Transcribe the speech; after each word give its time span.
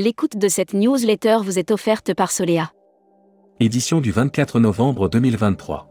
L'écoute 0.00 0.36
de 0.36 0.46
cette 0.46 0.74
newsletter 0.74 1.38
vous 1.42 1.58
est 1.58 1.72
offerte 1.72 2.14
par 2.14 2.30
Solea. 2.30 2.70
Édition 3.58 4.00
du 4.00 4.12
24 4.12 4.60
novembre 4.60 5.08
2023. 5.08 5.88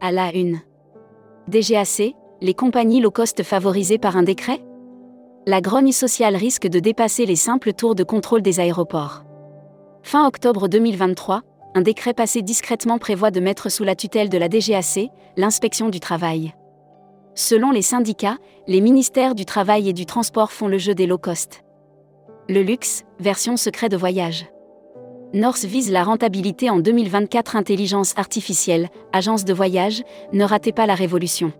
À 0.00 0.10
la 0.10 0.34
une. 0.34 0.58
DGAC, 1.46 2.16
les 2.40 2.54
compagnies 2.54 3.00
low 3.00 3.12
cost 3.12 3.44
favorisées 3.44 3.98
par 3.98 4.16
un 4.16 4.24
décret? 4.24 4.64
La 5.46 5.60
grogne 5.60 5.92
sociale 5.92 6.34
risque 6.34 6.66
de 6.66 6.80
dépasser 6.80 7.24
les 7.24 7.36
simples 7.36 7.72
tours 7.72 7.94
de 7.94 8.02
contrôle 8.02 8.42
des 8.42 8.58
aéroports. 8.58 9.22
Fin 10.02 10.26
octobre 10.26 10.66
2023, 10.66 11.42
un 11.76 11.82
décret 11.82 12.14
passé 12.14 12.42
discrètement 12.42 12.98
prévoit 12.98 13.30
de 13.30 13.38
mettre 13.38 13.70
sous 13.70 13.84
la 13.84 13.94
tutelle 13.94 14.28
de 14.28 14.38
la 14.38 14.48
DGAC 14.48 15.08
l'inspection 15.36 15.88
du 15.88 16.00
travail. 16.00 16.52
Selon 17.36 17.70
les 17.70 17.82
syndicats, 17.82 18.38
les 18.66 18.80
ministères 18.80 19.36
du 19.36 19.44
Travail 19.44 19.88
et 19.88 19.92
du 19.92 20.04
Transport 20.04 20.50
font 20.50 20.66
le 20.66 20.78
jeu 20.78 20.96
des 20.96 21.06
low 21.06 21.18
cost. 21.18 21.63
Le 22.46 22.60
luxe, 22.60 23.04
version 23.20 23.56
secret 23.56 23.88
de 23.88 23.96
voyage. 23.96 24.44
Norse 25.32 25.64
vise 25.64 25.90
la 25.90 26.04
rentabilité 26.04 26.68
en 26.68 26.78
2024 26.78 27.56
Intelligence 27.56 28.12
artificielle, 28.18 28.90
agence 29.14 29.46
de 29.46 29.54
voyage, 29.54 30.02
ne 30.34 30.44
ratez 30.44 30.70
pas 30.70 30.84
la 30.84 30.94
révolution. 30.94 31.52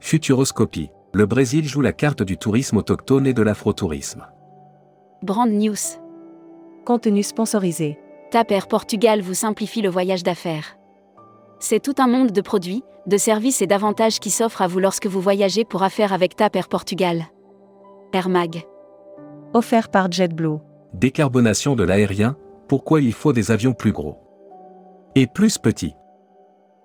Futuroscopie. 0.00 0.88
Le 1.12 1.26
Brésil 1.26 1.68
joue 1.68 1.82
la 1.82 1.92
carte 1.92 2.22
du 2.22 2.38
tourisme 2.38 2.78
autochtone 2.78 3.26
et 3.26 3.34
de 3.34 3.42
l'afrotourisme. 3.42 4.26
Brand 5.22 5.50
News. 5.50 5.98
Contenu 6.86 7.22
sponsorisé. 7.22 7.98
TAP 8.30 8.52
Air 8.52 8.68
Portugal 8.68 9.20
vous 9.20 9.34
simplifie 9.34 9.82
le 9.82 9.90
voyage 9.90 10.22
d'affaires. 10.22 10.78
C'est 11.58 11.82
tout 11.82 11.96
un 11.98 12.06
monde 12.06 12.30
de 12.30 12.40
produits, 12.40 12.82
de 13.06 13.18
services 13.18 13.60
et 13.60 13.66
d'avantages 13.66 14.18
qui 14.18 14.30
s'offrent 14.30 14.62
à 14.62 14.66
vous 14.66 14.78
lorsque 14.78 15.06
vous 15.06 15.20
voyagez 15.20 15.66
pour 15.66 15.82
affaires 15.82 16.14
avec 16.14 16.36
TAP 16.36 16.56
Air 16.56 16.68
Portugal. 16.68 17.26
Air 18.14 18.30
Mag. 18.30 18.64
Offert 19.52 19.88
par 19.88 20.12
JetBlue. 20.12 20.58
Décarbonation 20.94 21.74
de 21.74 21.82
l'aérien, 21.82 22.36
pourquoi 22.68 23.00
il 23.00 23.12
faut 23.12 23.32
des 23.32 23.50
avions 23.50 23.72
plus 23.72 23.90
gros 23.90 24.16
Et 25.16 25.26
plus 25.26 25.58
petits? 25.58 25.96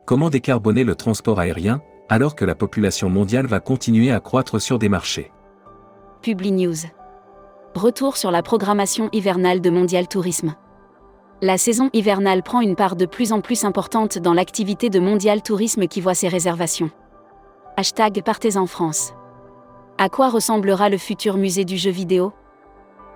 Comment 0.06 0.32
décarboner 0.32 0.84
le 0.84 0.96
transport 0.96 1.40
aérien, 1.40 1.82
alors 2.10 2.36
que 2.36 2.44
la 2.44 2.56
population 2.56 3.08
mondiale 3.08 3.46
va 3.46 3.60
continuer 3.60 4.12
à 4.12 4.20
croître 4.20 4.60
sur 4.60 4.80
des 4.80 4.90
marchés? 4.90 5.32
Publi 6.24 6.54
News. 6.54 6.88
Retour 7.76 8.18
sur 8.18 8.32
la 8.32 8.42
programmation 8.42 9.10
hivernale 9.12 9.62
de 9.62 9.70
Mondial 9.70 10.08
Tourisme. 10.08 10.56
La 11.44 11.60
saison 11.60 11.92
hivernale 11.94 12.42
prend 12.42 12.62
une 12.62 12.76
part 12.76 12.96
de 12.96 13.06
plus 13.06 13.32
en 13.32 13.42
plus 13.42 13.64
importante 13.64 14.18
dans 14.18 14.34
l'activité 14.34 14.90
de 14.90 15.00
Mondial 15.00 15.44
Tourisme 15.44 15.86
qui 15.86 16.02
voit 16.02 16.16
ses 16.16 16.30
réservations. 16.30 16.90
Hashtag 17.78 18.24
Partez 18.24 18.58
en 18.58 18.66
France. 18.66 19.14
À 20.00 20.10
quoi 20.10 20.30
ressemblera 20.30 20.90
le 20.90 20.98
futur 20.98 21.38
musée 21.38 21.64
du 21.64 21.78
jeu 21.78 21.92
vidéo? 21.92 22.34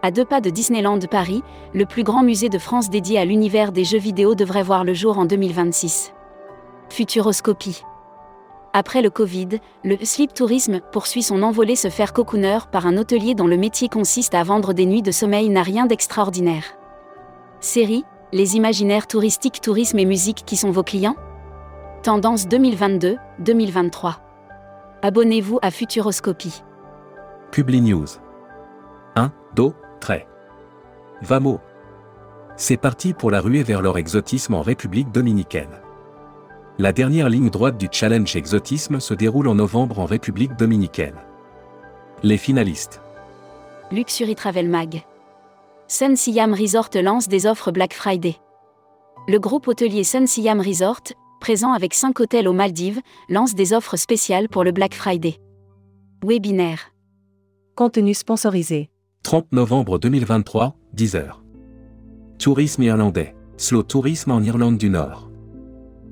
À 0.02 0.12
deux 0.12 0.24
pas 0.24 0.40
de 0.40 0.50
Disneyland 0.50 1.00
Paris, 1.12 1.44
le 1.74 1.86
plus 1.86 2.04
grand 2.04 2.24
musée 2.24 2.48
de 2.48 2.58
France 2.58 2.90
dédié 2.90 3.20
à 3.20 3.26
l'univers 3.26 3.74
des 3.74 3.84
jeux 3.84 3.98
vidéo 3.98 4.34
devrait 4.34 4.64
voir 4.64 4.86
le 4.86 4.94
jour 4.94 5.20
en 5.20 5.26
2026. 5.26 6.14
Futuroscopie. 6.90 7.84
Après 8.72 9.02
le 9.02 9.10
Covid, 9.10 9.60
le 9.84 9.98
sleep 10.04 10.34
tourisme 10.34 10.80
poursuit 10.92 11.24
son 11.24 11.44
envolée 11.44 11.76
se 11.76 11.90
faire 11.90 12.14
cocooner 12.14 12.60
par 12.72 12.88
un 12.88 12.98
hôtelier 12.98 13.36
dont 13.36 13.48
le 13.48 13.58
métier 13.58 13.90
consiste 13.90 14.36
à 14.36 14.44
vendre 14.44 14.74
des 14.74 14.86
nuits 14.86 15.02
de 15.02 15.12
sommeil 15.12 15.50
n'a 15.50 15.64
rien 15.64 15.86
d'extraordinaire. 15.86 16.64
Série, 17.60 18.06
les 18.32 18.56
imaginaires 18.56 19.08
touristiques, 19.08 19.60
tourisme 19.60 20.00
et 20.00 20.06
musique 20.06 20.44
qui 20.46 20.56
sont 20.56 20.72
vos 20.72 20.84
clients? 20.84 21.16
Tendance 22.04 22.48
2022-2023. 22.48 24.16
Abonnez-vous 25.02 25.60
à 25.62 25.72
Futuroscopie. 25.72 26.64
Publi 27.52 27.82
News. 27.82 28.08
1. 29.16 29.32
Do, 29.56 29.74
trait. 30.00 30.28
Vamo. 31.22 31.60
C'est 32.56 32.78
parti 32.78 33.14
pour 33.14 33.32
la 33.32 33.42
ruée 33.42 33.64
vers 33.64 33.82
leur 33.82 33.98
exotisme 33.98 34.54
en 34.54 34.62
République 34.62 35.12
dominicaine. 35.12 35.82
La 36.78 36.94
dernière 36.94 37.30
ligne 37.30 37.50
droite 37.50 37.78
du 37.78 37.90
challenge 37.92 38.36
exotisme 38.36 39.00
se 39.00 39.14
déroule 39.14 39.50
en 39.50 39.56
novembre 39.56 40.00
en 40.00 40.06
République 40.06 40.56
dominicaine. 40.56 41.18
Les 42.24 42.38
finalistes. 42.38 43.02
Luxury 43.92 44.36
Travel 44.36 44.70
Mag. 44.70 45.04
Sun 45.88 46.16
Siam 46.16 46.54
Resort 46.54 46.90
lance 46.96 47.28
des 47.28 47.46
offres 47.46 47.72
Black 47.72 47.94
Friday. 47.94 48.38
Le 49.28 49.40
groupe 49.40 49.68
hôtelier 49.68 50.04
Sun 50.04 50.28
Siam 50.28 50.62
Resort, 50.62 51.02
présent 51.40 51.74
avec 51.74 51.94
5 51.94 52.20
hôtels 52.20 52.48
aux 52.48 52.54
Maldives, 52.54 53.02
lance 53.28 53.56
des 53.56 53.74
offres 53.74 53.98
spéciales 53.98 54.50
pour 54.50 54.64
le 54.64 54.72
Black 54.72 54.94
Friday. 54.94 55.36
Webinaire. 56.24 56.92
Contenu 57.76 58.14
sponsorisé. 58.14 58.90
30 59.24 59.52
novembre 59.52 60.00
2023, 60.00 60.76
10h. 60.96 61.24
Tourisme 62.40 62.82
irlandais. 62.82 63.36
Slow 63.58 63.84
Tourisme 63.84 64.32
en 64.32 64.42
Irlande 64.42 64.78
du 64.78 64.90
Nord. 64.90 65.30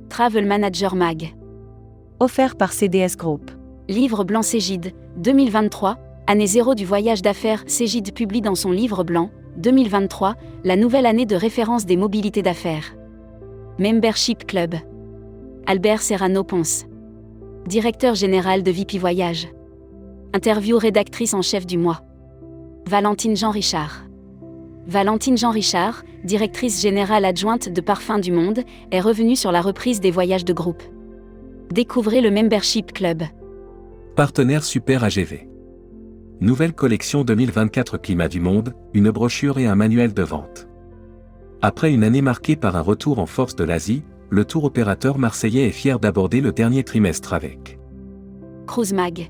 Travel 0.10 0.46
Manager 0.46 0.94
Mag. 0.94 1.36
Offert 2.20 2.56
par 2.58 2.74
CDS 2.74 3.16
Group. 3.18 3.50
Livre 3.88 4.24
blanc 4.24 4.44
Cégide, 4.44 4.92
2023, 5.18 5.98
année 6.28 6.46
zéro 6.46 6.76
du 6.76 6.86
voyage 6.86 7.24
d'affaires. 7.24 7.64
Cégide 7.66 8.14
publie 8.14 8.42
dans 8.42 8.56
son 8.56 8.72
livre 8.72 9.04
blanc, 9.04 9.32
2023, 9.58 10.36
la 10.64 10.76
nouvelle 10.76 11.08
année 11.08 11.26
de 11.26 11.36
référence 11.36 11.88
des 11.88 11.98
mobilités 11.98 12.44
d'affaires. 12.44 12.96
Membership 13.80 14.46
Club. 14.46 14.76
Albert 15.66 16.02
Serrano 16.02 16.44
Ponce. 16.44 16.86
Directeur 17.66 18.14
général 18.14 18.62
de 18.62 18.70
VP 18.70 19.00
Voyage. 19.00 19.48
Interview 20.34 20.78
rédactrice 20.78 21.34
en 21.34 21.42
chef 21.42 21.66
du 21.66 21.80
mois. 21.80 22.02
Valentine 22.88 23.36
Jean 23.36 23.52
Richard. 23.52 24.06
Valentine 24.88 25.38
Jean 25.38 25.52
Richard, 25.52 26.04
directrice 26.24 26.82
générale 26.82 27.26
adjointe 27.26 27.68
de 27.68 27.82
Parfums 27.82 28.22
du 28.22 28.32
Monde, 28.32 28.62
est 28.92 29.02
revenue 29.02 29.36
sur 29.36 29.52
la 29.52 29.60
reprise 29.60 30.00
des 30.00 30.10
voyages 30.10 30.46
de 30.46 30.54
groupe. 30.54 30.82
Découvrez 31.70 32.22
le 32.22 32.32
Membership 32.32 32.94
Club. 32.94 33.24
Partenaire 34.16 34.64
Super 34.64 35.04
AGV. 35.04 35.50
Nouvelle 36.40 36.72
collection 36.72 37.26
2024 37.26 37.98
Climat 37.98 38.30
du 38.30 38.40
Monde, 38.40 38.74
une 38.94 39.12
brochure 39.12 39.60
et 39.60 39.68
un 39.68 39.76
manuel 39.76 40.14
de 40.14 40.24
vente. 40.24 40.70
Après 41.62 41.92
une 41.92 42.06
année 42.06 42.22
marquée 42.22 42.56
par 42.56 42.78
un 42.78 42.82
retour 42.82 43.20
en 43.20 43.26
force 43.26 43.58
de 43.58 43.66
l'Asie, 43.66 44.04
le 44.30 44.46
tour 44.46 44.64
opérateur 44.64 45.18
marseillais 45.18 45.68
est 45.68 45.72
fier 45.72 46.00
d'aborder 46.00 46.40
le 46.40 46.54
dernier 46.54 46.86
trimestre 46.86 47.34
avec. 47.34 47.80
Cruise 48.66 48.94
Mag. 48.94 49.30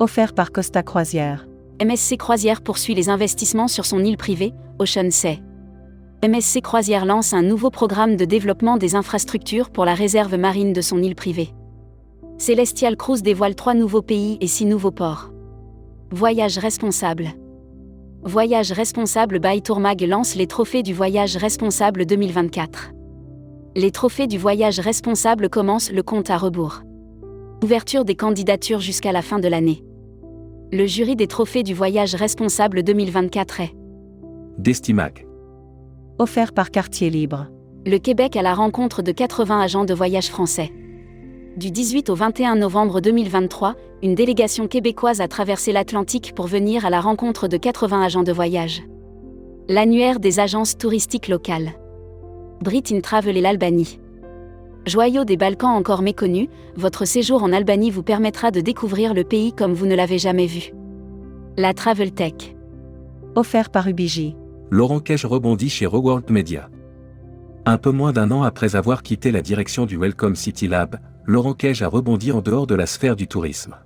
Offert 0.00 0.34
par 0.34 0.52
Costa 0.52 0.82
Croisière. 0.82 1.47
MSC 1.80 2.16
Croisière 2.16 2.60
poursuit 2.60 2.96
les 2.96 3.08
investissements 3.08 3.68
sur 3.68 3.86
son 3.86 4.04
île 4.04 4.16
privée, 4.16 4.52
Ocean 4.80 5.12
Sea. 5.12 5.40
MSC 6.26 6.60
Croisière 6.60 7.04
lance 7.04 7.32
un 7.32 7.42
nouveau 7.42 7.70
programme 7.70 8.16
de 8.16 8.24
développement 8.24 8.78
des 8.78 8.96
infrastructures 8.96 9.70
pour 9.70 9.84
la 9.84 9.94
réserve 9.94 10.34
marine 10.34 10.72
de 10.72 10.80
son 10.80 11.00
île 11.00 11.14
privée. 11.14 11.50
Celestial 12.36 12.96
Cruise 12.96 13.22
dévoile 13.22 13.54
trois 13.54 13.74
nouveaux 13.74 14.02
pays 14.02 14.38
et 14.40 14.48
six 14.48 14.64
nouveaux 14.64 14.90
ports. 14.90 15.30
Voyage 16.10 16.58
responsable. 16.58 17.28
Voyage 18.24 18.72
responsable 18.72 19.38
by 19.38 19.62
Tourmag 19.62 20.00
lance 20.00 20.34
les 20.34 20.48
trophées 20.48 20.82
du 20.82 20.92
voyage 20.92 21.36
responsable 21.36 22.06
2024. 22.06 22.90
Les 23.76 23.92
trophées 23.92 24.26
du 24.26 24.36
voyage 24.36 24.80
responsable 24.80 25.48
commencent 25.48 25.92
le 25.92 26.02
compte 26.02 26.30
à 26.30 26.38
rebours. 26.38 26.80
Ouverture 27.62 28.04
des 28.04 28.16
candidatures 28.16 28.80
jusqu'à 28.80 29.12
la 29.12 29.22
fin 29.22 29.38
de 29.38 29.46
l'année. 29.46 29.84
Le 30.70 30.86
jury 30.86 31.16
des 31.16 31.26
trophées 31.26 31.62
du 31.62 31.72
voyage 31.72 32.14
responsable 32.14 32.82
2024 32.82 33.60
est 33.60 33.74
Destimac. 34.58 35.26
Offert 36.18 36.52
par 36.52 36.70
Quartier 36.70 37.08
Libre. 37.08 37.46
Le 37.86 37.96
Québec 37.96 38.36
à 38.36 38.42
la 38.42 38.52
rencontre 38.52 39.00
de 39.00 39.10
80 39.10 39.62
agents 39.62 39.86
de 39.86 39.94
voyage 39.94 40.28
français. 40.28 40.70
Du 41.56 41.70
18 41.70 42.10
au 42.10 42.14
21 42.14 42.56
novembre 42.56 43.00
2023, 43.00 43.76
une 44.02 44.14
délégation 44.14 44.68
québécoise 44.68 45.22
a 45.22 45.28
traversé 45.28 45.72
l'Atlantique 45.72 46.34
pour 46.34 46.48
venir 46.48 46.84
à 46.84 46.90
la 46.90 47.00
rencontre 47.00 47.48
de 47.48 47.56
80 47.56 48.02
agents 48.02 48.22
de 48.22 48.32
voyage. 48.32 48.82
L'annuaire 49.70 50.20
des 50.20 50.38
agences 50.38 50.76
touristiques 50.76 51.28
locales. 51.28 51.72
Brit 52.60 52.84
in 52.92 53.00
Travel 53.00 53.38
et 53.38 53.40
l'Albanie. 53.40 54.00
Joyau 54.88 55.24
des 55.24 55.36
Balkans 55.36 55.76
encore 55.76 56.00
méconnu, 56.00 56.48
votre 56.74 57.04
séjour 57.04 57.42
en 57.42 57.52
Albanie 57.52 57.90
vous 57.90 58.02
permettra 58.02 58.50
de 58.50 58.60
découvrir 58.60 59.12
le 59.12 59.22
pays 59.22 59.52
comme 59.52 59.74
vous 59.74 59.86
ne 59.86 59.94
l'avez 59.94 60.18
jamais 60.18 60.46
vu. 60.46 60.72
La 61.58 61.74
Travel 61.74 62.12
Tech. 62.12 62.56
Offert 63.34 63.68
par 63.68 63.86
Ubiji. 63.86 64.34
Laurent 64.70 65.00
Cage 65.00 65.26
rebondit 65.26 65.68
chez 65.68 65.84
Reworld 65.84 66.30
Media. 66.30 66.70
Un 67.66 67.76
peu 67.76 67.90
moins 67.90 68.12
d'un 68.12 68.30
an 68.30 68.42
après 68.42 68.76
avoir 68.76 69.02
quitté 69.02 69.30
la 69.30 69.42
direction 69.42 69.84
du 69.84 69.98
Welcome 69.98 70.36
City 70.36 70.68
Lab, 70.68 70.98
Laurent 71.26 71.52
Cage 71.52 71.82
a 71.82 71.88
rebondi 71.88 72.32
en 72.32 72.40
dehors 72.40 72.66
de 72.66 72.74
la 72.74 72.86
sphère 72.86 73.14
du 73.14 73.28
tourisme. 73.28 73.76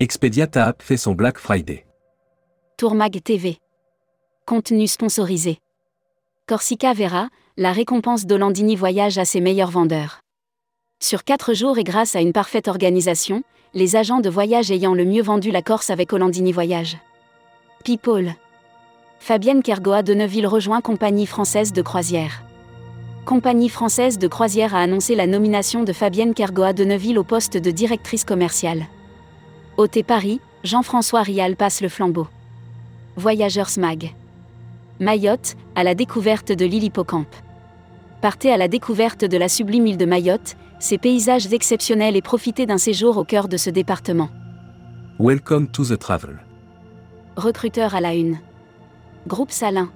Expedia 0.00 0.46
TAP 0.46 0.82
fait 0.82 0.96
son 0.96 1.12
Black 1.12 1.38
Friday. 1.38 1.84
Tourmag 2.78 3.22
TV. 3.22 3.58
Contenu 4.46 4.86
sponsorisé. 4.86 5.58
Corsica 6.46 6.94
Vera, 6.94 7.28
la 7.60 7.72
récompense 7.72 8.24
d'Olandini 8.24 8.76
Voyage 8.76 9.18
à 9.18 9.24
ses 9.24 9.40
meilleurs 9.40 9.72
vendeurs. 9.72 10.20
Sur 11.02 11.24
4 11.24 11.54
jours 11.54 11.76
et 11.76 11.82
grâce 11.82 12.14
à 12.14 12.20
une 12.20 12.32
parfaite 12.32 12.68
organisation, 12.68 13.42
les 13.74 13.96
agents 13.96 14.20
de 14.20 14.30
voyage 14.30 14.70
ayant 14.70 14.94
le 14.94 15.04
mieux 15.04 15.22
vendu 15.22 15.50
la 15.50 15.60
Corse 15.60 15.90
avec 15.90 16.12
Olandini 16.12 16.52
Voyage. 16.52 16.98
People. 17.84 18.32
Fabienne 19.18 19.64
Kergoa 19.64 20.04
de 20.04 20.14
Neuville 20.14 20.46
rejoint 20.46 20.80
Compagnie 20.80 21.26
française 21.26 21.72
de 21.72 21.82
croisière. 21.82 22.44
Compagnie 23.24 23.68
française 23.68 24.18
de 24.18 24.28
croisière 24.28 24.76
a 24.76 24.80
annoncé 24.80 25.16
la 25.16 25.26
nomination 25.26 25.82
de 25.82 25.92
Fabienne 25.92 26.34
Kergoa 26.34 26.72
de 26.72 26.84
Neuville 26.84 27.18
au 27.18 27.24
poste 27.24 27.56
de 27.56 27.72
directrice 27.72 28.22
commerciale. 28.22 28.86
OT 29.78 30.04
Paris, 30.04 30.40
Jean-François 30.62 31.22
Rial 31.22 31.56
passe 31.56 31.80
le 31.80 31.88
flambeau. 31.88 32.28
Voyageurs 33.16 33.68
SMAG. 33.68 34.14
Mayotte, 35.00 35.56
à 35.74 35.82
la 35.82 35.96
découverte 35.96 36.52
de 36.52 36.64
l'île 36.64 36.84
Hippocampe. 36.84 37.34
Partez 38.20 38.52
à 38.52 38.56
la 38.56 38.66
découverte 38.66 39.24
de 39.24 39.36
la 39.36 39.48
sublime 39.48 39.86
île 39.86 39.96
de 39.96 40.04
Mayotte, 40.04 40.56
ses 40.80 40.98
paysages 40.98 41.52
exceptionnels 41.52 42.16
et 42.16 42.22
profitez 42.22 42.66
d'un 42.66 42.78
séjour 42.78 43.16
au 43.16 43.24
cœur 43.24 43.46
de 43.46 43.56
ce 43.56 43.70
département. 43.70 44.28
Welcome 45.20 45.68
to 45.68 45.84
the 45.84 45.96
travel. 45.96 46.38
Recruteur 47.36 47.94
à 47.94 48.00
la 48.00 48.14
une. 48.14 48.38
Groupe 49.28 49.52
Salin. 49.52 49.90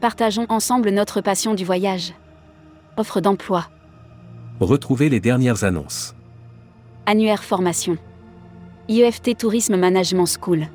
Partageons 0.00 0.46
ensemble 0.50 0.90
notre 0.90 1.20
passion 1.20 1.54
du 1.54 1.64
voyage. 1.64 2.12
Offre 2.96 3.20
d'emploi. 3.20 3.66
Retrouvez 4.60 5.08
les 5.08 5.20
dernières 5.20 5.64
annonces. 5.64 6.14
Annuaire 7.06 7.42
formation. 7.42 7.96
IEFT 8.88 9.36
Tourisme 9.36 9.76
Management 9.76 10.26
School. 10.26 10.68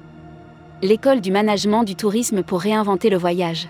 L'école 0.81 1.21
du 1.21 1.31
management 1.31 1.83
du 1.83 1.95
tourisme 1.95 2.43
pour 2.43 2.59
réinventer 2.59 3.09
le 3.09 3.17
voyage. 3.17 3.69